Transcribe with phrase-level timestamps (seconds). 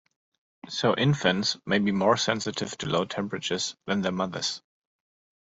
[0.67, 4.63] So infants may be more sensitive to low temperatures than their mothers.